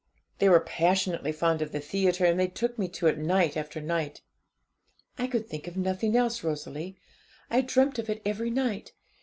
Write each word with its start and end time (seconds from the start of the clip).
They 0.39 0.49
were 0.49 0.59
passionately 0.59 1.31
fond 1.31 1.61
of 1.61 1.71
the 1.71 1.79
theatre, 1.79 2.25
and 2.25 2.39
they 2.39 2.47
took 2.47 2.79
me 2.79 2.87
to 2.87 3.05
it 3.05 3.19
night 3.19 3.55
after 3.55 3.79
night. 3.79 4.21
'I 5.19 5.27
could 5.27 5.47
think 5.47 5.67
of 5.67 5.77
nothing 5.77 6.15
else, 6.15 6.43
Rosalie. 6.43 6.97
I 7.51 7.61
dreamt 7.61 7.99
of 7.99 8.09
it 8.09 8.23
every 8.25 8.49
night. 8.49 8.93